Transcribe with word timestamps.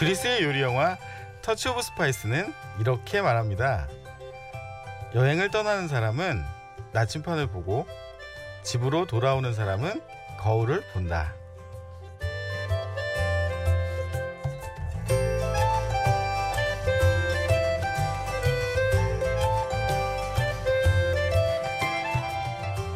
그리스의 0.00 0.42
요리 0.44 0.62
영화 0.62 0.96
Touch 1.42 1.68
of 1.68 1.82
Spice는 1.82 2.54
이렇게 2.80 3.20
말합니다. 3.20 3.86
여행을 5.14 5.50
떠나는 5.50 5.88
사람은 5.88 6.42
나침판을 6.92 7.48
보고 7.48 7.86
집으로 8.62 9.06
돌아오는 9.06 9.52
사람은 9.52 10.00
거울을 10.38 10.82
본다. 10.94 11.34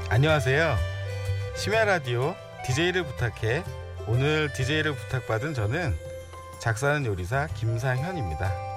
안녕하세요. 0.09 0.78
심야 1.55 1.84
라디오 1.84 2.34
DJ를 2.64 3.05
부탁해. 3.05 3.62
오늘 4.06 4.50
DJ를 4.55 4.95
부탁받은 4.95 5.52
저는 5.52 6.13
작사는 6.64 7.04
요리사 7.04 7.46
김상현입니다. 7.48 8.73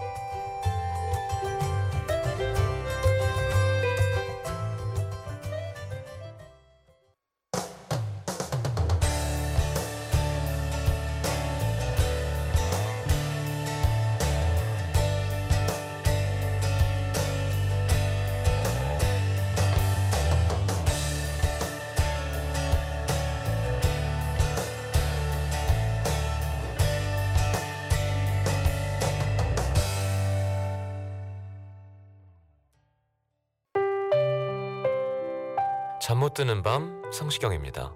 잠 36.07 36.19
못 36.19 36.33
드는 36.33 36.63
밤 36.63 37.03
성시경입니다. 37.11 37.93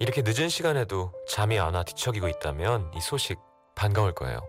이렇게 0.00 0.22
늦은 0.24 0.48
시간에도 0.48 1.12
잠이 1.28 1.60
안 1.60 1.76
와 1.76 1.84
뒤척이고 1.84 2.26
있다면 2.26 2.90
이 2.92 3.00
소식 3.00 3.38
반가울 3.76 4.14
거예요. 4.14 4.40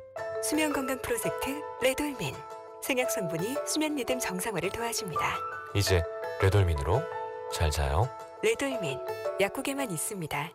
수면 0.41 0.73
건강 0.73 0.99
프로젝트 0.99 1.61
레돌민 1.83 2.35
생약 2.81 3.11
성분이 3.11 3.55
수면 3.67 3.93
리듬 3.93 4.17
정상화를 4.17 4.71
도와줍니다. 4.71 5.21
이제 5.75 6.01
레돌민으로 6.41 7.03
잘 7.53 7.69
자요. 7.69 8.09
레돌민 8.41 8.99
약국에만 9.39 9.91
있습니다. 9.91 10.49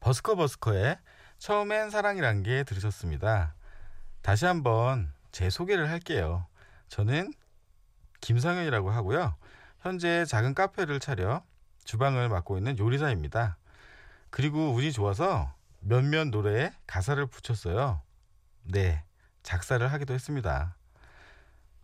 버스커 0.00 0.34
버스커의 0.34 0.98
처음엔 1.38 1.90
사랑이란 1.90 2.42
게 2.42 2.64
들으셨습니다. 2.64 3.54
다시 4.22 4.46
한번 4.46 5.12
제 5.30 5.48
소개를 5.48 5.88
할게요. 5.90 6.44
저는 6.88 7.32
김상현이라고 8.20 8.90
하고요. 8.90 9.36
현재 9.80 10.24
작은 10.24 10.56
카페를 10.56 10.98
차려 10.98 11.44
주방을 11.88 12.28
맡고 12.28 12.58
있는 12.58 12.78
요리사입니다. 12.78 13.56
그리고 14.28 14.74
운이 14.74 14.92
좋아서 14.92 15.54
몇몇 15.80 16.28
노래에 16.28 16.70
가사를 16.86 17.24
붙였어요. 17.24 18.02
네, 18.64 19.02
작사를 19.42 19.90
하기도 19.90 20.12
했습니다. 20.12 20.76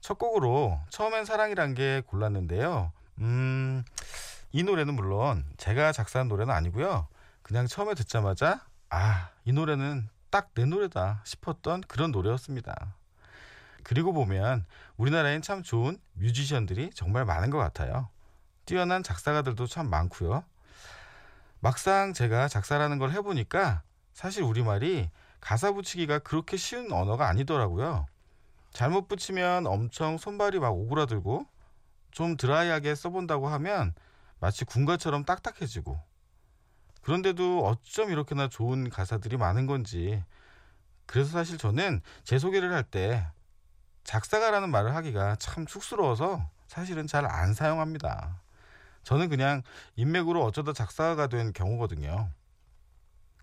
첫 0.02 0.18
곡으로 0.18 0.78
처음엔 0.90 1.24
사랑이란 1.24 1.72
게 1.72 2.02
골랐는데요. 2.06 2.92
음, 3.20 3.82
이 4.52 4.62
노래는 4.62 4.92
물론 4.92 5.42
제가 5.56 5.92
작사한 5.92 6.28
노래는 6.28 6.52
아니고요. 6.52 7.08
그냥 7.40 7.66
처음에 7.66 7.94
듣자마자 7.94 8.66
아, 8.90 9.30
이 9.46 9.52
노래는 9.52 10.10
딱 10.28 10.50
내 10.54 10.66
노래다 10.66 11.22
싶었던 11.24 11.80
그런 11.88 12.10
노래였습니다. 12.12 12.94
그리고 13.82 14.12
보면 14.12 14.66
우리나라엔 14.98 15.40
참 15.40 15.62
좋은 15.62 15.96
뮤지션들이 16.12 16.90
정말 16.92 17.24
많은 17.24 17.48
것 17.48 17.56
같아요. 17.56 18.10
뛰어난 18.66 19.02
작사가들도 19.02 19.66
참 19.66 19.88
많고요. 19.90 20.44
막상 21.60 22.12
제가 22.12 22.48
작사라는 22.48 22.98
걸 22.98 23.10
해보니까 23.12 23.82
사실 24.12 24.42
우리말이 24.42 25.10
가사 25.40 25.72
붙이기가 25.72 26.20
그렇게 26.20 26.56
쉬운 26.56 26.92
언어가 26.92 27.28
아니더라고요. 27.28 28.06
잘못 28.72 29.08
붙이면 29.08 29.66
엄청 29.66 30.18
손발이 30.18 30.58
막 30.58 30.70
오그라들고 30.70 31.46
좀 32.10 32.36
드라이하게 32.36 32.94
써본다고 32.94 33.48
하면 33.48 33.94
마치 34.40 34.64
군가처럼 34.64 35.24
딱딱해지고 35.24 35.98
그런데도 37.02 37.66
어쩜 37.66 38.10
이렇게나 38.10 38.48
좋은 38.48 38.88
가사들이 38.88 39.36
많은 39.36 39.66
건지 39.66 40.22
그래서 41.06 41.30
사실 41.32 41.58
저는 41.58 42.00
제 42.24 42.38
소개를 42.38 42.72
할 42.72 42.82
때 42.84 43.26
작사가라는 44.04 44.70
말을 44.70 44.94
하기가 44.94 45.36
참 45.36 45.66
쑥스러워서 45.66 46.48
사실은 46.66 47.06
잘 47.06 47.24
안 47.26 47.54
사용합니다. 47.54 48.40
저는 49.04 49.28
그냥 49.28 49.62
인맥으로 49.96 50.42
어쩌다 50.44 50.72
작사가 50.72 51.26
된 51.26 51.52
경우거든요. 51.52 52.30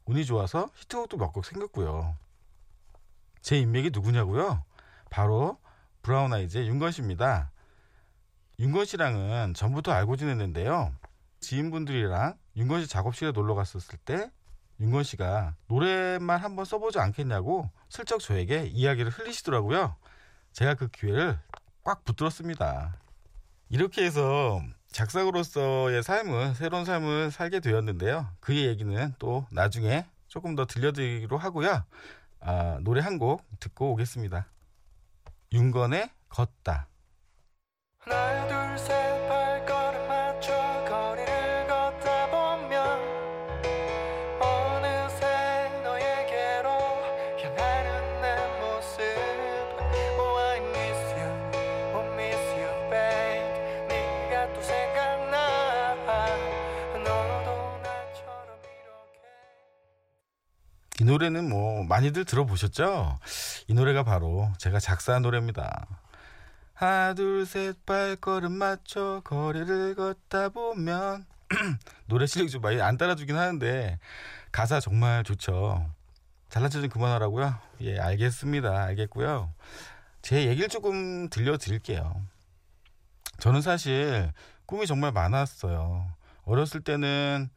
운이 0.06 0.26
좋아서 0.26 0.70
히트곡도 0.76 1.18
몇 1.18 1.32
곡 1.32 1.46
생겼고요. 1.46 2.16
제 3.42 3.58
인맥이 3.58 3.92
누구냐고요? 3.94 4.64
바로 5.10 5.60
브라운 6.02 6.34
아이즈의 6.34 6.68
윤건 6.68 6.92
씨입니다. 6.92 7.52
윤건 8.60 8.86
씨랑은 8.86 9.54
전부터 9.54 9.92
알고 9.92 10.18
지냈는데요. 10.18 10.94
지인분들이랑 11.40 12.38
윤건 12.58 12.82
씨 12.82 12.88
작업실에 12.88 13.32
놀러 13.32 13.56
갔었을 13.56 13.98
때 14.00 14.30
윤건 14.80 15.04
씨가 15.04 15.56
노래만 15.68 16.40
한번 16.40 16.66
써보지 16.66 17.00
않겠냐고 17.00 17.70
슬쩍 17.90 18.20
저에게 18.20 18.66
이야기를 18.66 19.12
흘리시더라고요. 19.12 19.96
제가 20.54 20.76
그 20.76 20.88
기회를 20.90 21.40
꽉 21.84 22.04
붙들었습니다. 22.04 22.96
이렇게 23.70 24.04
해서 24.06 24.62
작사가로서의 24.92 26.04
삶은 26.04 26.54
새로운 26.56 26.86
삶을 26.86 27.32
살게 27.32 27.60
되었는데요. 27.60 28.28
그의 28.40 28.66
얘기는 28.66 29.14
또 29.20 29.46
나중에 29.52 30.06
조금 30.28 30.56
더 30.56 30.66
들려드리기로 30.66 31.38
하고요. 31.38 31.84
아, 32.42 32.78
노래 32.82 33.02
한 33.02 33.18
곡 33.20 33.44
듣고 33.60 33.92
오겠습니다. 33.94 34.48
윤건의 35.54 36.10
걷다. 36.30 36.88
하나 38.00 38.48
둘 38.48 38.78
셋 38.80 39.11
이 61.02 61.04
노래는 61.04 61.50
뭐 61.50 61.84
많이들 61.84 62.26
들어보셨죠? 62.26 63.18
이 63.68 63.74
노래가 63.74 64.04
바로 64.04 64.52
제가 64.60 64.80
작사한 64.80 65.24
노래입니다. 65.24 65.88
하나 66.76 67.16
둘 67.16 67.44
셋 67.48 67.84
발걸음 67.88 68.52
맞춰 68.52 69.22
거리를 69.24 69.96
걷다 69.96 70.50
보면 70.50 71.26
노래 72.06 72.28
실력이 72.28 72.52
좀 72.52 72.62
많이 72.62 72.80
안 72.84 73.00
따라주긴 73.00 73.36
하는데 73.36 73.98
가사 74.52 74.80
정말 74.80 75.24
좋죠. 75.24 75.90
잘난 76.50 76.70
척 76.70 76.82
좀 76.82 76.90
그만하라고요? 76.92 77.56
예, 77.82 77.98
알겠습니다. 78.00 78.84
알겠고요. 78.84 79.52
제 80.22 80.46
얘기를 80.46 80.70
조금 80.70 81.30
들려드릴게요. 81.30 82.22
저는 83.40 83.64
사실 83.64 84.32
꿈이 84.68 84.86
정말 84.86 85.12
많았어요. 85.14 86.14
어렸을 86.44 86.82
때는 86.82 87.50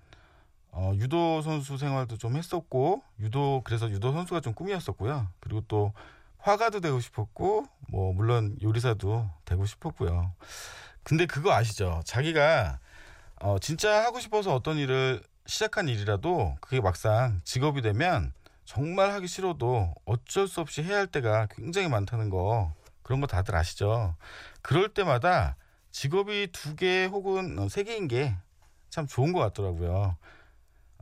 어, 0.76 0.92
유도 0.96 1.40
선수 1.42 1.76
생활도 1.78 2.16
좀 2.18 2.36
했었고 2.36 3.02
유도 3.20 3.62
그래서 3.64 3.88
유도 3.90 4.12
선수가 4.12 4.40
좀 4.40 4.54
꿈이었었고요. 4.54 5.28
그리고 5.40 5.60
또 5.68 5.92
화가도 6.38 6.80
되고 6.80 6.98
싶었고 7.00 7.66
뭐 7.88 8.12
물론 8.12 8.56
요리사도 8.62 9.30
되고 9.44 9.66
싶었고요. 9.66 10.32
근데 11.04 11.26
그거 11.26 11.52
아시죠? 11.52 12.00
자기가 12.04 12.80
어, 13.40 13.58
진짜 13.60 14.04
하고 14.04 14.18
싶어서 14.20 14.54
어떤 14.54 14.76
일을 14.78 15.22
시작한 15.46 15.88
일이라도 15.88 16.56
그게 16.60 16.80
막상 16.80 17.40
직업이 17.44 17.82
되면 17.82 18.32
정말 18.64 19.12
하기 19.12 19.26
싫어도 19.28 19.94
어쩔 20.06 20.48
수 20.48 20.60
없이 20.60 20.82
해야 20.82 20.96
할 20.98 21.06
때가 21.06 21.46
굉장히 21.50 21.88
많다는 21.88 22.30
거 22.30 22.72
그런 23.02 23.20
거 23.20 23.26
다들 23.26 23.54
아시죠? 23.54 24.16
그럴 24.62 24.88
때마다 24.88 25.56
직업이 25.92 26.48
두 26.52 26.74
개 26.76 27.04
혹은 27.04 27.58
어, 27.58 27.68
세 27.68 27.84
개인 27.84 28.08
게 28.08 28.34
참 28.90 29.08
좋은 29.08 29.32
것 29.32 29.40
같더라고요. 29.40 30.16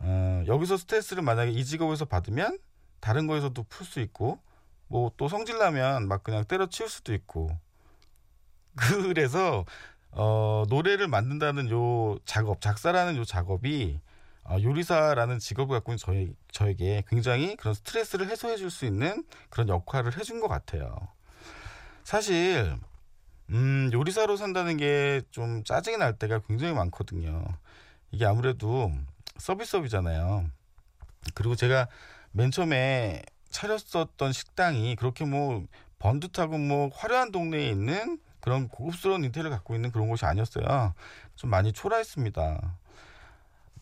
어, 0.02 0.44
여기서 0.46 0.76
스트레스를 0.76 1.22
만약에 1.22 1.50
이 1.52 1.64
직업에서 1.64 2.04
받으면 2.04 2.58
다른 3.00 3.26
거에서도 3.26 3.62
풀 3.68 3.86
수 3.86 4.00
있고 4.00 4.40
뭐 4.88 5.10
또 5.16 5.28
성질 5.28 5.58
나면 5.58 6.08
막 6.08 6.22
그냥 6.24 6.44
때려치울 6.44 6.88
수도 6.88 7.14
있고 7.14 7.50
그래서 8.76 9.64
어, 10.10 10.64
노래를 10.68 11.08
만든다는 11.08 11.70
요 11.70 12.18
작업 12.24 12.60
작사라는 12.60 13.16
요 13.16 13.24
작업이 13.24 14.00
어, 14.44 14.56
어, 14.56 14.62
요리사라는 14.62 15.38
직업을 15.38 15.76
갖고 15.76 15.92
있는 15.92 15.98
저희, 15.98 16.34
저에게 16.50 17.04
굉장히 17.08 17.56
그런 17.56 17.74
스트레스를 17.74 18.28
해소해 18.28 18.56
줄 18.56 18.70
수 18.70 18.84
있는 18.86 19.24
그런 19.50 19.68
역할을 19.68 20.18
해준 20.18 20.40
것 20.40 20.48
같아요. 20.48 20.96
사실 22.04 22.76
음, 23.50 23.90
요리사로 23.92 24.36
산다는 24.36 24.76
게 24.76 25.22
좀 25.30 25.64
짜증이 25.64 25.96
날 25.98 26.18
때가 26.18 26.40
굉장히 26.40 26.74
많거든요. 26.74 27.44
이게 28.10 28.26
아무래도 28.26 28.92
서비스업이잖아요. 29.38 30.46
그리고 31.34 31.56
제가 31.56 31.88
맨 32.32 32.50
처음에 32.50 33.22
차렸었던 33.50 34.32
식당이 34.32 34.96
그렇게 34.96 35.24
뭐 35.24 35.64
번듯하고 35.98 36.58
뭐 36.58 36.90
화려한 36.92 37.30
동네에 37.32 37.68
있는 37.68 38.18
그런 38.40 38.68
고급스러운 38.68 39.22
인테리어를 39.24 39.50
갖고 39.50 39.74
있는 39.74 39.92
그런 39.92 40.08
곳이 40.08 40.24
아니었어요. 40.24 40.94
좀 41.36 41.50
많이 41.50 41.72
초라했습니다. 41.72 42.76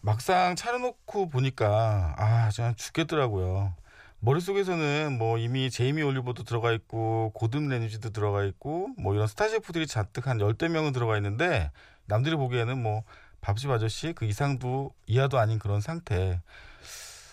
막상 0.02 0.54
차려놓고 0.54 1.30
보니까 1.30 2.14
아 2.18 2.50
진짜 2.50 2.74
죽겠더라고요. 2.74 3.74
머릿속에서는 4.20 5.16
뭐 5.16 5.38
이미 5.38 5.70
제이미 5.70 6.02
올리버도 6.02 6.44
들어가 6.44 6.72
있고 6.72 7.30
고든 7.34 7.68
레니지도 7.68 8.10
들어가 8.10 8.44
있고 8.44 8.88
뭐 8.98 9.14
이런 9.14 9.26
스타 9.26 9.48
셰프들이 9.48 9.86
잔뜩 9.86 10.26
한 10.26 10.40
열대 10.40 10.68
명은 10.68 10.92
들어가 10.92 11.16
있는데 11.16 11.70
남들이 12.04 12.36
보기에는 12.36 12.82
뭐 12.82 13.02
밥집 13.40 13.70
아저씨 13.70 14.12
그 14.12 14.24
이상도 14.24 14.94
이하도 15.06 15.38
아닌 15.38 15.58
그런 15.58 15.80
상태. 15.80 16.40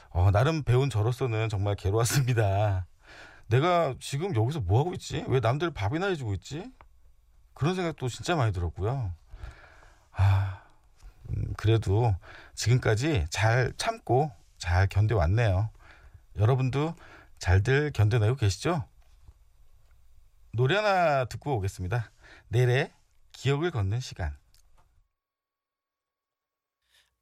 어, 0.10 0.32
나름 0.32 0.64
배운 0.64 0.90
저로서는 0.90 1.50
정말 1.50 1.76
괴로웠습니다. 1.76 2.86
내가 3.48 3.96
지금 4.00 4.36
여기서 4.36 4.62
뭐 4.62 4.80
하고 4.80 4.94
있지? 4.94 5.24
왜 5.28 5.40
남들 5.40 5.72
밥이나 5.72 6.08
해주고 6.08 6.34
있지? 6.36 6.72
그런 7.54 7.76
생각도 7.76 8.08
진짜 8.10 8.36
많이 8.36 8.52
들었고요. 8.52 9.14
아, 10.12 10.62
음, 11.30 11.54
그래도 11.58 12.16
지금까지 12.56 13.28
잘 13.30 13.74
참고 13.78 14.32
잘 14.58 14.88
견뎌왔네요. 14.88 15.70
여러분도 16.38 16.96
잘들 17.40 17.92
견뎌내고 17.94 18.36
계시죠? 18.36 18.86
노래 20.52 20.76
하나 20.76 21.26
듣고 21.26 21.56
오겠습니다. 21.58 22.12
내래 22.48 22.92
기억을 23.32 23.72
걷는 23.72 24.00
시간. 24.00 24.36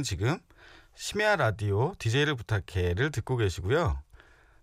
여러분은 0.00 0.02
지금 0.02 0.38
심야 0.94 1.36
라디오 1.36 1.94
DJ를 1.98 2.34
부탁해를 2.34 3.10
듣고 3.10 3.36
계시고요. 3.36 3.98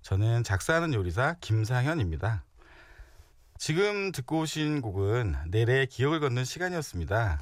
저는 0.02 0.44
작사하는 0.44 0.94
요리사 0.94 1.36
김상현입니다. 1.42 2.44
지금 3.58 4.12
듣고 4.12 4.42
오신 4.42 4.82
곡은 4.82 5.36
내래 5.50 5.86
기억을 5.86 6.20
걷는 6.20 6.44
시간이었습니다. 6.44 7.42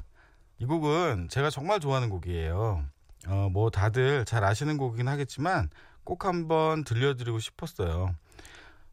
이 0.58 0.66
곡은 0.66 1.28
제가 1.30 1.50
정말 1.50 1.80
좋아하는 1.80 2.08
곡이에요. 2.10 2.84
어, 3.26 3.48
뭐 3.50 3.70
다들 3.70 4.24
잘 4.24 4.44
아시는 4.44 4.76
곡이긴 4.76 5.08
하겠지만 5.08 5.70
꼭 6.04 6.24
한번 6.24 6.84
들려드리고 6.84 7.38
싶었어요. 7.38 8.14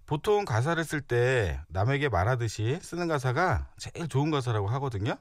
보통 0.05 0.45
가사를 0.45 0.83
쓸 0.83 1.01
때 1.01 1.59
남에게 1.69 2.09
말하듯이 2.09 2.79
쓰는 2.81 3.07
가사가 3.07 3.67
제일 3.77 4.07
좋은 4.07 4.31
가사라고 4.31 4.67
하거든요. 4.69 5.15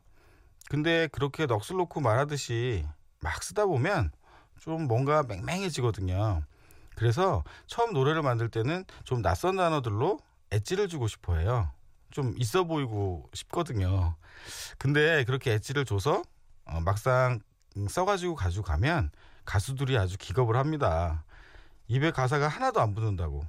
근데 0.69 1.09
그렇게 1.09 1.47
넋을 1.47 1.77
놓고 1.77 2.01
말하듯이 2.01 2.87
막 3.23 3.43
쓰다 3.43 3.65
보면 3.67 4.11
좀 4.61 4.87
뭔가 4.87 5.23
맹맹해지거든요. 5.23 6.43
그래서 6.95 7.43
처음 7.67 7.93
노래를 7.93 8.23
만들 8.23 8.51
때는 8.51 8.85
좀 9.05 9.23
낯선 9.23 9.57
단어들로 9.57 10.19
엣지를 10.51 10.89
주고 10.89 11.09
싶어 11.09 11.37
해요. 11.37 11.71
좀 12.11 12.35
있어 12.37 12.65
보이고 12.65 13.29
싶거든요. 13.33 14.15
근데 14.79 15.25
그렇게 15.25 15.53
엣지를 15.53 15.85
줘서 15.85 16.23
어, 16.67 16.81
막상 16.81 17.41
써가지고 17.89 18.35
가지고 18.35 18.65
가면 18.65 19.11
가수들이 19.45 19.97
아주 19.97 20.19
기겁을 20.19 20.57
합니다. 20.57 21.25
입에 21.89 22.11
가사가 22.11 22.49
하나도 22.49 22.81
안 22.81 22.95
붙는다고. 22.95 23.47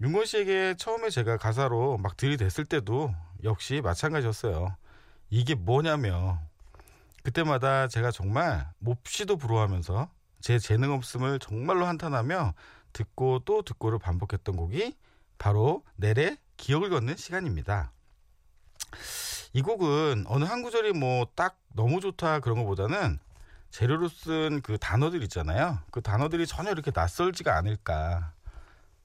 윤건 0.00 0.26
씨에게 0.26 0.74
처음에 0.78 1.10
제가 1.10 1.36
가사로 1.36 1.98
막 1.98 2.16
들이댔을 2.16 2.64
때도 2.64 3.14
역시 3.44 3.80
마찬가지였어요. 3.82 4.76
이게 5.30 5.54
뭐냐며. 5.54 6.40
그때마다 7.22 7.88
제가 7.88 8.10
정말 8.10 8.68
몹시도 8.78 9.36
부러워하면서 9.36 10.08
제 10.40 10.58
재능 10.58 10.92
없음을 10.92 11.38
정말로 11.40 11.86
한탄하며 11.86 12.54
듣고 12.92 13.40
또 13.44 13.62
듣고를 13.62 13.98
반복했던 13.98 14.56
곡이 14.56 14.96
바로 15.36 15.84
넬의 15.96 16.38
기억을 16.56 16.90
걷는 16.90 17.16
시간입니다. 17.16 17.92
이 19.52 19.62
곡은 19.62 20.24
어느 20.28 20.44
한 20.44 20.62
구절이 20.62 20.92
뭐 20.92 21.26
딱 21.34 21.58
너무 21.74 22.00
좋다 22.00 22.40
그런 22.40 22.58
것보다는 22.58 23.18
재료로 23.70 24.08
쓴 24.08 24.60
그 24.62 24.78
단어들 24.78 25.22
있잖아요. 25.24 25.78
그 25.90 26.00
단어들이 26.00 26.46
전혀 26.46 26.70
이렇게 26.70 26.90
낯설지가 26.94 27.56
않을까. 27.56 28.32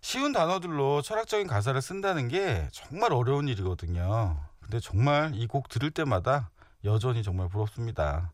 쉬운 0.02 0.32
단어들로 0.34 1.02
철학적인 1.02 1.48
가사를 1.48 1.82
쓴다는 1.82 2.28
게 2.28 2.68
정말 2.72 3.14
어려운 3.14 3.48
일이거든요. 3.48 4.38
근데 4.62 4.80
정말 4.80 5.34
이 5.36 5.48
곡 5.48 5.68
들을 5.70 5.92
때마다 5.92 6.50
여전히 6.86 7.24
정말 7.24 7.50
부럽습니다. 7.50 8.32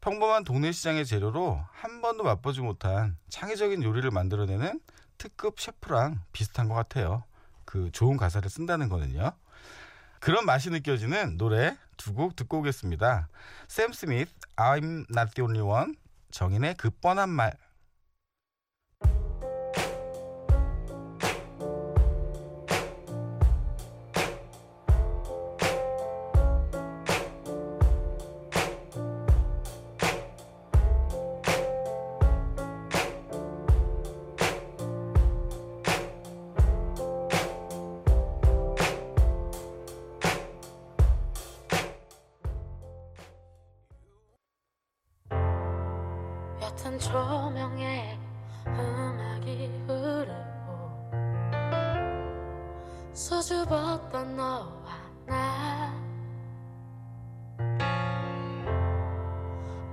평범한 0.00 0.44
동네 0.44 0.72
시장의 0.72 1.04
재료로 1.04 1.60
한 1.72 2.00
번도 2.00 2.24
맛보지 2.24 2.60
못한 2.60 3.16
창의적인 3.28 3.82
요리를 3.82 4.10
만들어내는 4.10 4.80
특급 5.18 5.60
셰프랑 5.60 6.22
비슷한 6.32 6.68
것 6.68 6.74
같아요. 6.74 7.24
그 7.64 7.90
좋은 7.90 8.16
가사를 8.16 8.48
쓴다는 8.48 8.88
거는요. 8.88 9.32
그런 10.20 10.46
맛이 10.46 10.70
느껴지는 10.70 11.36
노래 11.36 11.76
두 11.96 12.12
곡 12.14 12.36
듣고 12.36 12.58
오겠습니다. 12.58 13.28
샘 13.68 13.92
스미스, 13.92 14.32
I'm 14.56 15.06
Not 15.10 15.34
the 15.34 15.42
Only 15.42 15.60
One, 15.62 15.94
정인의 16.30 16.76
그 16.76 16.90
뻔한 16.90 17.30
말. 17.30 17.56
수줍었던 53.16 54.36
너와 54.36 55.10
나 55.24 55.90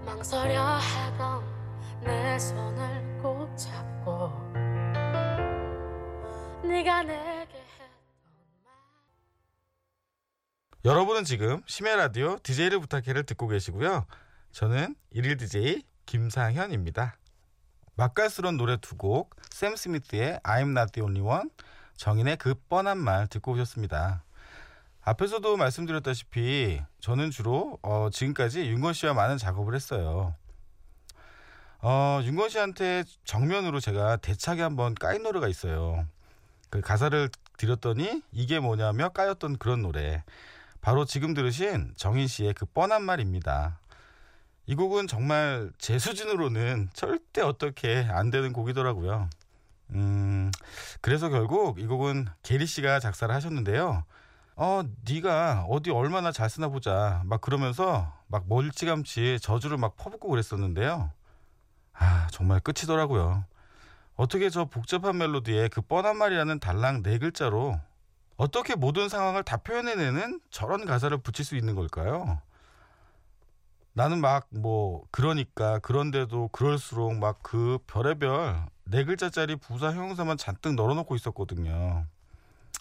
망설여 0.05 0.61
하던 0.61 1.41
내 2.01 2.37
손을 2.37 3.21
꼭 3.21 3.55
잡고 3.55 4.29
네가 6.67 7.03
내게 7.03 7.63
여러분은 10.83 11.23
지금 11.23 11.63
심야 11.65 11.95
라디오 11.95 12.37
DJ를 12.43 12.81
부탁해를 12.81 13.23
듣고 13.23 13.47
계시고요. 13.47 14.05
저는 14.51 14.97
일일 15.11 15.37
DJ 15.37 15.81
김상현입니다. 16.05 17.15
맛깔스러운 17.95 18.57
노래 18.57 18.75
두 18.75 18.97
곡, 18.97 19.33
샘 19.49 19.77
스미스의 19.77 20.41
I'm 20.43 20.77
Not 20.77 20.91
the 20.91 21.05
Only 21.05 21.21
One, 21.25 21.49
정인의 21.95 22.37
그 22.37 22.55
뻔한 22.69 22.97
말 22.97 23.27
듣고 23.27 23.53
오셨습니다. 23.53 24.23
앞에서도 25.01 25.57
말씀드렸다시피 25.57 26.81
저는 26.99 27.31
주로 27.31 27.77
어, 27.81 28.09
지금까지 28.11 28.61
윤건 28.67 28.93
씨와 28.93 29.13
많은 29.13 29.37
작업을 29.37 29.75
했어요. 29.75 30.33
어, 31.81 32.21
윤건 32.23 32.49
씨한테 32.49 33.03
정면으로 33.25 33.81
제가 33.81 34.15
대차게 34.17 34.61
한번 34.61 34.95
까인 34.95 35.23
노래가 35.23 35.49
있어요. 35.49 36.07
그 36.69 36.79
가사를 36.79 37.29
드렸더니 37.57 38.23
이게 38.31 38.59
뭐냐며 38.59 39.09
까였던 39.09 39.57
그런 39.57 39.81
노래. 39.81 40.23
바로 40.79 41.05
지금 41.05 41.33
들으신 41.33 41.93
정인 41.97 42.27
씨의 42.27 42.53
그 42.53 42.65
뻔한 42.65 43.03
말입니다. 43.03 43.79
이 44.65 44.75
곡은 44.75 45.07
정말 45.07 45.71
제 45.77 45.99
수준으로는 45.99 46.89
절대 46.93 47.41
어떻게 47.41 48.07
안 48.09 48.31
되는 48.31 48.53
곡이더라고요. 48.53 49.29
음, 49.93 50.51
그래서 51.01 51.29
결국 51.29 51.79
이 51.79 51.85
곡은 51.85 52.27
게리 52.41 52.65
씨가 52.65 52.99
작사를 52.99 53.33
하셨는데요. 53.33 54.03
어, 54.55 54.83
네가 55.09 55.65
어디 55.69 55.91
얼마나 55.91 56.31
잘 56.31 56.49
쓰나 56.49 56.67
보자. 56.69 57.21
막 57.25 57.41
그러면서 57.41 58.11
막 58.27 58.45
멀찌감치 58.47 59.39
저주를 59.41 59.77
막 59.77 59.95
퍼붓고 59.97 60.29
그랬었는데요. 60.29 61.11
아, 61.93 62.27
정말 62.31 62.59
끝이더라고요. 62.59 63.45
어떻게 64.15 64.49
저 64.49 64.65
복잡한 64.65 65.17
멜로디에 65.17 65.69
그 65.69 65.81
뻔한 65.81 66.17
말이라는 66.17 66.59
달랑 66.59 67.03
네 67.03 67.17
글자로 67.17 67.79
어떻게 68.37 68.75
모든 68.75 69.09
상황을 69.09 69.43
다 69.43 69.57
표현해내는 69.57 70.41
저런 70.51 70.85
가사를 70.85 71.15
붙일 71.19 71.45
수 71.45 71.55
있는 71.55 71.75
걸까요? 71.75 72.39
나는 73.93 74.21
막 74.21 74.47
뭐 74.51 75.03
그러니까 75.11 75.79
그런데도 75.79 76.49
그럴수록 76.49 77.15
막 77.17 77.41
그 77.43 77.77
별의별 77.87 78.65
네 78.85 79.03
글자짜리 79.05 79.55
부사 79.55 79.91
형용사만 79.91 80.37
잔뜩 80.37 80.75
널어놓고 80.75 81.15
있었거든요. 81.15 82.05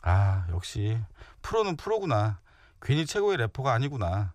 아 0.03 0.47
역시 0.51 0.99
프로는 1.43 1.77
프로구나. 1.77 2.41
괜히 2.81 3.07
최고의 3.07 3.37
래퍼가 3.39 3.73
아니구나. 3.73 4.35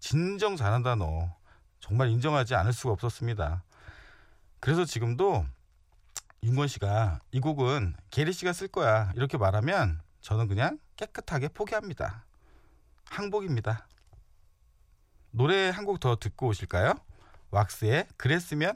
진정 0.00 0.56
잘한다 0.56 0.96
너. 0.96 1.34
정말 1.80 2.08
인정하지 2.08 2.54
않을 2.56 2.72
수가 2.72 2.92
없었습니다. 2.92 3.62
그래서 4.60 4.84
지금도 4.84 5.46
윤건 6.42 6.66
씨가 6.68 7.20
이 7.30 7.40
곡은 7.40 7.94
게리 8.10 8.32
씨가 8.32 8.52
쓸 8.52 8.68
거야 8.68 9.12
이렇게 9.14 9.38
말하면 9.38 10.00
저는 10.20 10.48
그냥 10.48 10.78
깨끗하게 10.96 11.48
포기합니다. 11.48 12.24
항복입니다. 13.10 13.86
노래 15.30 15.70
한 15.70 15.84
곡 15.84 16.00
더 16.00 16.16
듣고 16.16 16.48
오실까요? 16.48 16.94
왁스의 17.50 18.08
그랬으면 18.16 18.74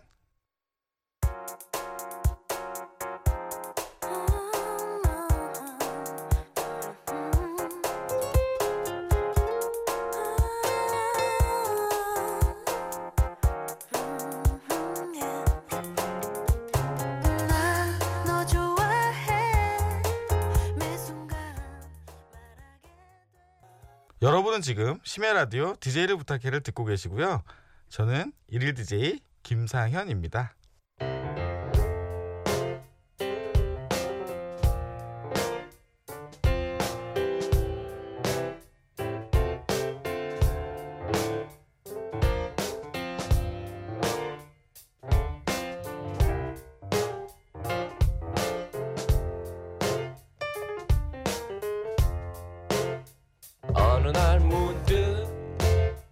여러분은 24.31 24.61
지금 24.63 25.01
심야 25.03 25.33
라디오 25.33 25.75
DJ를 25.81 26.17
부탁해를 26.17 26.61
듣고 26.61 26.85
계시고요. 26.85 27.43
저는 27.89 28.33
일일 28.47 28.75
DJ 28.75 29.19
김상현입니다. 29.43 30.55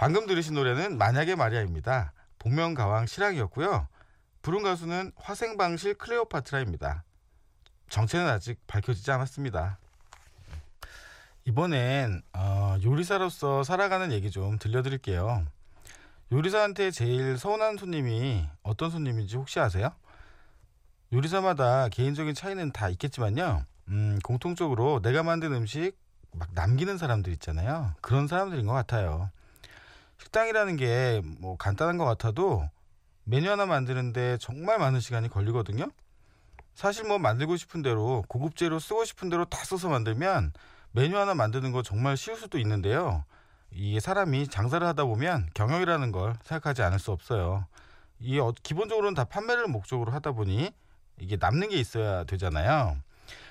방금 0.00 0.26
들으신 0.26 0.54
노래는 0.54 0.96
만약에 0.96 1.34
마리아입니다. 1.34 2.14
복면가왕 2.38 3.04
실황이었고요. 3.04 3.86
부른 4.40 4.62
가수는 4.62 5.12
화생방실 5.14 5.98
클레오파트라입니다. 5.98 7.04
정체는 7.90 8.26
아직 8.26 8.66
밝혀지지 8.66 9.10
않았습니다. 9.10 9.78
이번엔 11.44 12.22
어, 12.32 12.78
요리사로서 12.82 13.62
살아가는 13.62 14.10
얘기 14.10 14.30
좀 14.30 14.58
들려드릴게요. 14.58 15.44
요리사한테 16.32 16.92
제일 16.92 17.36
서운한 17.36 17.76
손님이 17.76 18.48
어떤 18.62 18.90
손님인지 18.90 19.36
혹시 19.36 19.60
아세요? 19.60 19.90
요리사마다 21.12 21.90
개인적인 21.90 22.32
차이는 22.32 22.72
다 22.72 22.88
있겠지만요. 22.88 23.66
음, 23.88 24.18
공통적으로 24.24 25.02
내가 25.02 25.22
만든 25.22 25.52
음식 25.52 25.92
막 26.32 26.48
남기는 26.54 26.96
사람들 26.96 27.34
있잖아요. 27.34 27.92
그런 28.00 28.28
사람들인 28.28 28.64
것 28.64 28.72
같아요. 28.72 29.30
식당이라는 30.20 30.76
게 30.76 31.22
뭐 31.40 31.56
간단한 31.56 31.96
것 31.98 32.04
같아도 32.04 32.68
메뉴 33.24 33.50
하나 33.50 33.66
만드는데 33.66 34.36
정말 34.38 34.78
많은 34.78 35.00
시간이 35.00 35.28
걸리거든요. 35.28 35.86
사실 36.74 37.04
뭐 37.04 37.18
만들고 37.18 37.56
싶은 37.56 37.82
대로 37.82 38.24
고급 38.28 38.56
재료 38.56 38.78
쓰고 38.78 39.04
싶은 39.04 39.28
대로 39.28 39.44
다 39.44 39.64
써서 39.64 39.88
만들면 39.88 40.52
메뉴 40.92 41.16
하나 41.18 41.34
만드는 41.34 41.72
거 41.72 41.82
정말 41.82 42.16
쉬울 42.16 42.36
수도 42.36 42.58
있는데요. 42.58 43.24
이게 43.70 44.00
사람이 44.00 44.48
장사를 44.48 44.84
하다 44.86 45.04
보면 45.04 45.48
경영이라는 45.54 46.12
걸 46.12 46.34
생각하지 46.42 46.82
않을 46.82 46.98
수 46.98 47.12
없어요. 47.12 47.66
이게 48.18 48.40
어- 48.40 48.52
기본적으로는 48.62 49.14
다 49.14 49.24
판매를 49.24 49.68
목적으로 49.68 50.12
하다 50.12 50.32
보니 50.32 50.70
이게 51.18 51.36
남는 51.38 51.68
게 51.68 51.76
있어야 51.76 52.24
되잖아요. 52.24 52.96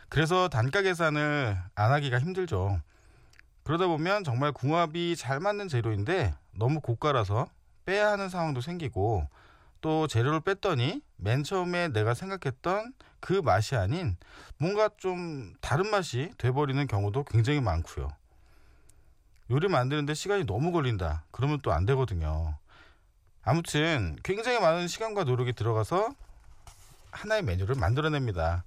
그래서 0.10 0.50
단가 0.50 0.82
계산을 0.82 1.58
안 1.76 1.92
하기가 1.92 2.20
힘들죠. 2.20 2.80
그러다 3.64 3.88
보면 3.88 4.24
정말 4.24 4.52
궁합이 4.52 5.16
잘 5.16 5.40
맞는 5.40 5.68
재료인데 5.68 6.34
너무 6.52 6.82
고가라서 6.82 7.48
빼야 7.86 8.12
하는 8.12 8.30
상황도 8.30 8.62
생기고 8.62 9.28
또 9.82 10.08
재료를 10.08 10.42
뺐더니 10.42 11.02
맨 11.16 11.44
처음에 11.44 11.90
내가 11.90 12.14
생각했던 12.14 12.94
그 13.20 13.34
맛이 13.34 13.76
아닌 13.76 14.18
뭔가 14.58 14.90
좀 14.98 15.54
다른 15.62 15.90
맛이 15.90 16.32
돼버리는 16.38 16.86
경우도 16.88 17.24
굉장히 17.26 17.62
많고요. 17.62 18.10
요리 19.52 19.68
만드는데 19.68 20.14
시간이 20.14 20.46
너무 20.46 20.72
걸린다. 20.72 21.24
그러면 21.32 21.60
또 21.62 21.72
안 21.72 21.86
되거든요. 21.86 22.58
아무튼 23.42 24.18
굉장히 24.24 24.60
많은 24.60 24.88
시간과 24.88 25.24
노력이 25.24 25.54
들어가서 25.54 26.10
하나의 27.12 27.42
메뉴를 27.44 27.76
만들어냅니다. 27.76 28.64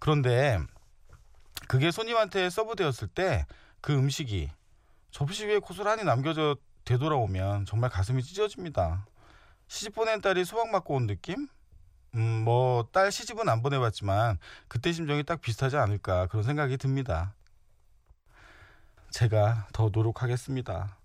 그런데 0.00 0.58
그게 1.68 1.90
손님한테 1.90 2.50
서브되었을 2.50 3.08
때 3.08 3.46
그 3.84 3.92
음식이 3.92 4.50
접시 5.10 5.46
위에 5.46 5.58
고스란히 5.58 6.04
남겨져 6.04 6.56
되돌아오면 6.84 7.66
정말 7.66 7.90
가슴이 7.90 8.22
찢어집니다. 8.22 9.06
시집 9.68 9.94
보낸 9.94 10.20
딸이 10.20 10.44
수박 10.44 10.70
맞고 10.70 10.94
온 10.94 11.06
느낌? 11.06 11.48
음, 12.14 12.44
뭐, 12.44 12.88
딸 12.92 13.10
시집은 13.10 13.48
안 13.48 13.62
보내봤지만, 13.62 14.38
그때 14.68 14.92
심정이 14.92 15.24
딱 15.24 15.40
비슷하지 15.40 15.76
않을까, 15.76 16.28
그런 16.28 16.44
생각이 16.44 16.76
듭니다. 16.76 17.34
제가 19.10 19.66
더 19.72 19.90
노력하겠습니다. 19.92 20.96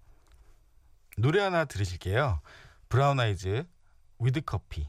노래 1.17 1.41
하나 1.41 1.65
들으실게요. 1.65 2.41
브라운 2.89 3.19
아이즈, 3.19 3.65
위드 4.19 4.41
커피. 4.41 4.87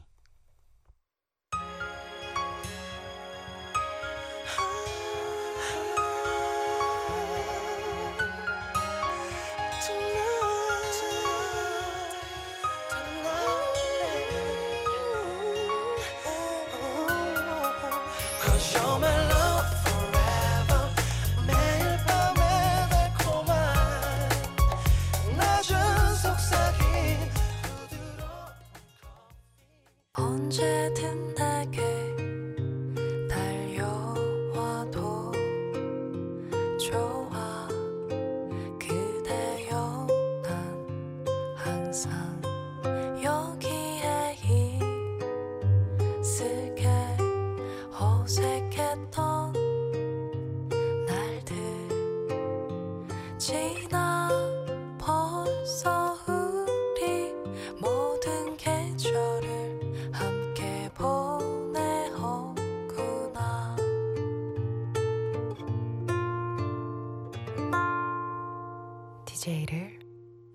DJ를 69.41 69.97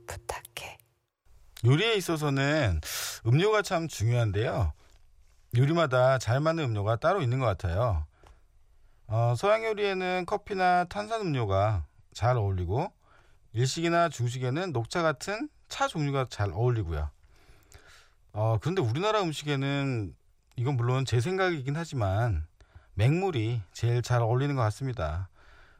부탁해. 0.06 0.78
요리에 1.64 1.94
있어서는 1.94 2.80
음료가 3.26 3.62
참 3.62 3.88
중요한데요. 3.88 4.72
요리마다 5.56 6.18
잘 6.18 6.38
맞는 6.38 6.64
음료가 6.64 6.96
따로 6.96 7.20
있는 7.20 7.40
것 7.40 7.46
같아요. 7.46 8.06
어, 9.08 9.34
서양 9.36 9.64
요리에는 9.64 10.24
커피나 10.26 10.84
탄산 10.84 11.20
음료가 11.22 11.84
잘 12.14 12.36
어울리고 12.36 12.92
일식이나 13.54 14.08
중식에는 14.08 14.72
녹차 14.72 15.02
같은 15.02 15.48
차 15.68 15.88
종류가 15.88 16.26
잘 16.30 16.52
어울리고요. 16.52 17.10
어, 18.34 18.58
그런데 18.60 18.82
우리나라 18.82 19.20
음식에는 19.22 20.14
이건 20.56 20.76
물론 20.76 21.04
제 21.04 21.20
생각이긴 21.20 21.76
하지만 21.76 22.46
맹물이 22.94 23.62
제일 23.72 24.02
잘 24.02 24.22
어울리는 24.22 24.54
것 24.54 24.62
같습니다. 24.62 25.28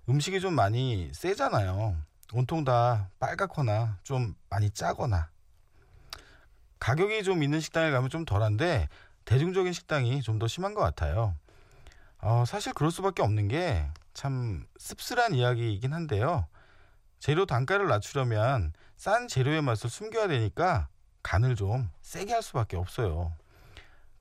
음식이 0.09 0.41
좀 0.41 0.55
많이 0.55 1.11
세잖아요. 1.13 1.97
온통 2.33 2.65
다 2.65 3.09
빨갛거나 3.19 3.99
좀 4.03 4.35
많이 4.51 4.71
짜거나 4.71 5.31
가격이 6.81 7.23
좀 7.25 7.43
있는 7.43 7.61
식당에 7.61 7.91
가면 7.91 8.11
좀 8.11 8.25
덜한데 8.25 8.89
대중적인 9.25 9.73
식당이 9.73 10.23
좀 10.23 10.39
더 10.39 10.47
심한 10.47 10.75
것 10.75 10.81
같아요. 10.83 11.35
어, 12.19 12.45
사실 12.47 12.73
그럴 12.73 12.91
수밖에 12.91 13.23
없는 13.23 13.49
게 13.49 13.89
참 14.17 14.67
씁쓸한 14.79 15.35
이야기이긴 15.35 15.93
한데요. 15.93 16.47
재료 17.19 17.45
단가를 17.45 17.87
낮추려면 17.87 18.73
싼 18.97 19.29
재료의 19.29 19.61
맛을 19.61 19.91
숨겨야 19.91 20.27
되니까 20.29 20.89
간을 21.23 21.55
좀 21.55 21.91
세게 22.01 22.33
할 22.33 22.43
수밖에 22.43 22.79
없어요. 22.79 23.35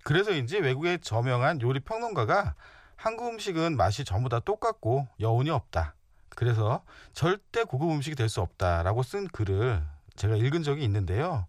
그래서인지 0.03 0.59
외국의 0.59 0.99
저명한 0.99 1.61
요리 1.61 1.79
평론가가 1.79 2.55
한국 2.97 3.29
음식은 3.29 3.77
맛이 3.77 4.03
전부 4.03 4.27
다 4.27 4.41
똑같고 4.41 5.07
여운이 5.21 5.49
없다. 5.49 5.94
그래서 6.35 6.83
절대 7.13 7.63
고급 7.63 7.89
음식이 7.91 8.15
될 8.15 8.29
수 8.29 8.41
없다라고 8.41 9.03
쓴 9.03 9.27
글을 9.27 9.81
제가 10.15 10.35
읽은 10.35 10.63
적이 10.63 10.83
있는데요. 10.83 11.47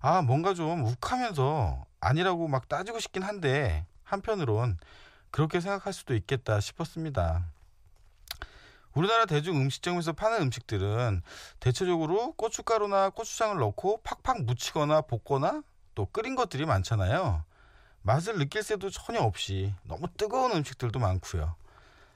아, 0.00 0.22
뭔가 0.22 0.54
좀 0.54 0.84
욱하면서 0.84 1.84
아니라고 2.00 2.48
막 2.48 2.68
따지고 2.68 2.98
싶긴 3.00 3.22
한데 3.22 3.86
한편으론 4.04 4.78
그렇게 5.30 5.60
생각할 5.60 5.92
수도 5.92 6.14
있겠다 6.14 6.60
싶었습니다. 6.60 7.46
우리나라 8.94 9.26
대중 9.26 9.56
음식점에서 9.56 10.12
파는 10.12 10.42
음식들은 10.42 11.22
대체적으로 11.58 12.32
고춧가루나 12.32 13.10
고추장을 13.10 13.56
넣고 13.58 14.00
팍팍 14.04 14.42
묻히거나 14.44 15.00
볶거나 15.02 15.62
또 15.96 16.06
끓인 16.06 16.36
것들이 16.36 16.64
많잖아요. 16.64 17.42
맛을 18.02 18.38
느낄 18.38 18.62
새도 18.62 18.90
전혀 18.90 19.20
없이 19.20 19.74
너무 19.82 20.06
뜨거운 20.16 20.52
음식들도 20.52 20.98
많고요. 21.00 21.56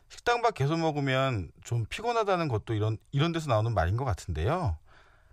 식당 0.09 0.43
밖 0.43 0.55
계속 0.55 0.79
먹으면 0.79 1.51
좀 1.65 1.85
피곤하다는 1.87 2.49
것도 2.49 2.75
이런 2.75 2.99
이런 3.13 3.33
데서 3.33 3.49
나오는 3.49 3.73
말인 3.75 3.97
것 3.97 4.05
같은데요. 4.05 4.79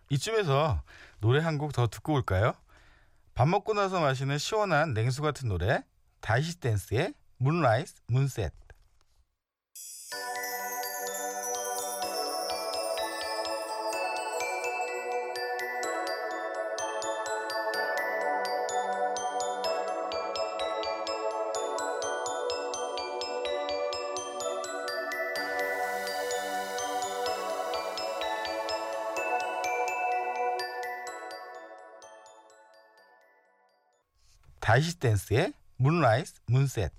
이쯤에서 0.09 0.81
노래 1.19 1.41
한 1.41 1.57
곡 1.57 1.73
더 1.73 1.87
듣고 1.87 2.13
올까요? 2.13 2.53
밥 3.33 3.47
먹고 3.47 3.73
나서 3.73 3.99
마시는 3.99 4.37
시원한 4.37 4.93
냉수 4.93 5.21
같은 5.21 5.49
노래 5.49 5.83
다이시 6.21 6.59
댄스의 6.59 7.13
문라이즈 7.37 7.95
문셋 8.07 8.53
Daishi 34.65 34.97
Dance의 34.99 35.53
Moonrise 35.77 36.41
Moonset 36.47 36.91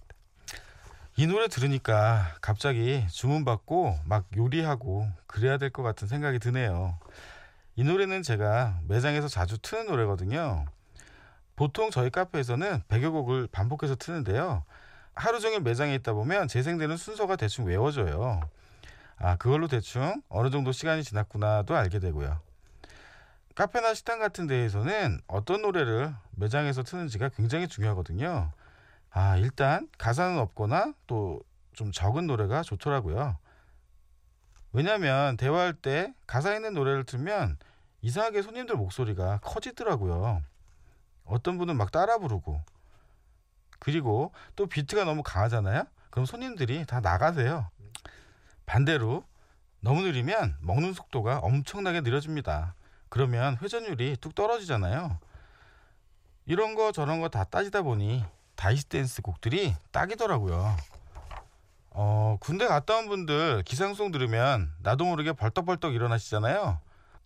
이 1.16 1.26
노래 1.26 1.48
들으니까 1.48 2.36
갑자기 2.40 3.04
주문받고 3.08 3.98
막 4.04 4.24
요리하고 4.36 5.08
그래야 5.26 5.58
될 5.58 5.70
것 5.70 5.82
같은 5.82 6.06
생각이 6.06 6.38
드네요. 6.38 6.96
이 7.74 7.82
노래는 7.82 8.22
제가 8.22 8.78
매장에서 8.86 9.26
자주 9.26 9.58
트는 9.58 9.86
노래거든요. 9.86 10.64
보통 11.56 11.90
저희 11.90 12.08
카페에서는 12.08 12.82
100여 12.88 13.10
곡을 13.10 13.48
반복해서 13.50 13.96
트는데요. 13.96 14.62
하루 15.16 15.40
종일 15.40 15.60
매장에 15.60 15.92
있다 15.96 16.12
보면 16.12 16.46
재생되는 16.46 16.96
순서가 16.96 17.34
대충 17.34 17.64
외워져요. 17.64 18.42
아, 19.18 19.34
그걸로 19.38 19.66
대충 19.66 20.22
어느 20.28 20.50
정도 20.50 20.70
시간이 20.70 21.02
지났구나도 21.02 21.74
알게 21.74 21.98
되고요. 21.98 22.38
카페나 23.56 23.94
식당 23.94 24.20
같은 24.20 24.46
데에서는 24.46 25.18
어떤 25.26 25.62
노래를 25.62 26.14
매장에서 26.36 26.82
트는지가 26.82 27.30
굉장히 27.30 27.68
중요하거든요. 27.68 28.52
아, 29.10 29.36
일단 29.36 29.88
가사는 29.98 30.38
없거나 30.38 30.94
또 31.06 31.40
좀 31.76 31.92
적은 31.92 32.26
노래가 32.26 32.62
좋더라고요. 32.62 33.36
왜냐면 34.72 35.36
대화할 35.36 35.74
때 35.74 36.12
가사 36.26 36.54
있는 36.54 36.72
노래를 36.72 37.04
틀면 37.04 37.58
이상하게 38.00 38.42
손님들 38.42 38.76
목소리가 38.76 39.38
커지더라고요. 39.42 40.42
어떤 41.24 41.58
분은 41.58 41.76
막 41.76 41.92
따라 41.92 42.18
부르고 42.18 42.62
그리고 43.78 44.32
또 44.56 44.66
비트가 44.66 45.04
너무 45.04 45.22
강하잖아요. 45.22 45.84
그럼 46.10 46.24
손님들이 46.24 46.86
다 46.86 47.00
나가세요. 47.00 47.68
반대로 48.64 49.24
너무 49.80 50.00
느리면 50.00 50.56
먹는 50.60 50.94
속도가 50.94 51.40
엄청나게 51.40 52.00
느려집니다. 52.00 52.74
그러면 53.10 53.58
회전율이 53.60 54.16
뚝 54.20 54.34
떨어지잖아요. 54.34 55.18
이런 56.46 56.74
거 56.74 56.92
저런 56.92 57.20
거 57.20 57.28
다 57.28 57.44
따지다 57.44 57.82
보니 57.82 58.24
다이스 58.54 58.86
댄스 58.86 59.22
곡들이 59.22 59.74
딱이더라고요. 59.92 60.76
어, 61.90 62.36
군대 62.40 62.66
갔다 62.66 62.96
온 62.98 63.08
분들 63.08 63.62
기상송 63.64 64.12
들으면 64.12 64.72
나도 64.80 65.04
모르게 65.04 65.32
벌떡벌떡 65.32 65.94
일어나시잖아요. 65.94 66.78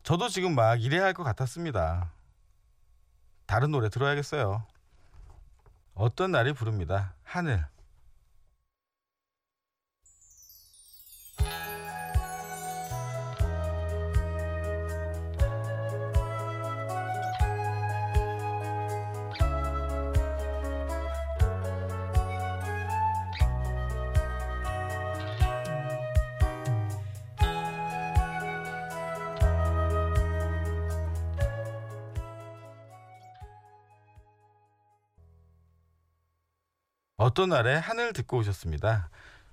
저도 0.02 0.28
지금 0.28 0.54
막 0.54 0.80
이래야 0.83 1.04
할 1.04 1.12
것 1.14 1.22
같았습니다. 1.24 2.11
다른 3.46 3.70
노래 3.72 3.88
들어야겠어요. 3.88 4.62
어떤 5.94 6.30
날이 6.30 6.52
부릅니다. 6.52 7.14
하늘. 7.24 7.66
어떤 37.31 37.51
날에 37.51 37.77
하늘 37.77 38.12
듣고 38.12 38.38
오셨습니다. 38.38 39.09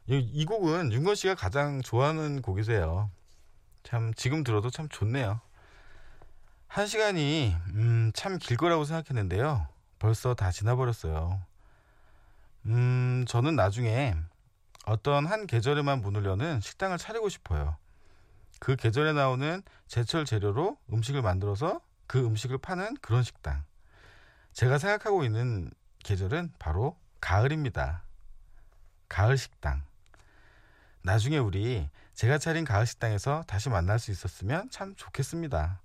이, 0.08 0.18
이 0.18 0.46
곡은 0.46 0.92
윤건 0.92 1.13
씨가 1.13 1.36
가장 1.36 1.84
좋아하는 1.84 2.42
곡이세요. 2.42 3.12
참 3.84 4.16
지금 4.16 4.44
들어도 4.44 4.72
참 4.72 4.90
좋네요. 4.90 5.40
한 6.68 6.88
시간이 6.88 7.56
음, 7.76 8.12
참 8.16 8.40
길 8.40 8.58
거라고 8.58 8.84
생각했는데요. 8.84 9.68
벌써 10.00 10.34
다 10.34 10.50
지나버렸어요. 10.50 11.40
음, 12.66 13.26
저는 13.28 13.56
나중에 13.56 14.16
어떤 14.88 15.28
한 15.28 15.46
계절에만 15.46 16.02
문을 16.02 16.26
여는 16.26 16.62
식당을 16.62 16.98
차리고 16.98 17.30
싶어요. 17.30 17.78
그 18.60 18.76
계절에 18.76 19.13
나오는 19.13 19.62
제철 19.86 20.26
재료로 20.26 20.80
음식을 20.92 21.22
만들어서 21.22 21.82
그 22.08 22.26
음식을 22.26 22.58
파는 22.58 22.98
그런 23.04 23.22
식당. 23.22 23.63
제가 24.54 24.80
생각하고 24.80 25.24
있는 25.24 25.70
계절은 26.04 26.54
바로 26.58 26.98
가을입니다. 27.19 28.03
가을 29.10 29.38
식당. 29.38 29.84
나중에 31.01 31.38
우리 31.38 31.89
제가 32.13 32.38
차린 32.38 32.65
가을 32.65 32.86
식당에서 32.86 33.43
다시 33.47 33.69
만날 33.69 33.99
수 33.99 34.12
있었으면 34.12 34.69
참 34.69 34.95
좋겠습니다. 34.95 35.82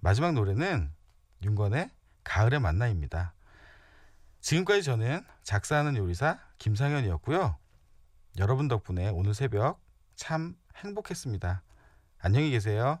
마지막 0.00 0.32
노래는 0.34 0.92
윤건의 1.42 1.90
가을의 2.24 2.60
만남입니다. 2.60 3.32
지금까지 4.40 4.82
저는 4.82 5.24
작사하는 5.42 5.96
요리사 5.96 6.38
김상현이었고요. 6.58 7.56
여러분 8.38 8.68
덕분에 8.68 9.08
오늘 9.08 9.34
새벽 9.34 9.80
참 10.14 10.56
행복했습니다. 10.76 11.62
안녕히 12.18 12.50
계세요. 12.50 13.00